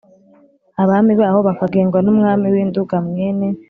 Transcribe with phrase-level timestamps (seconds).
[0.83, 3.47] abami baho bakagengwa n'umwami w' i nduga mwene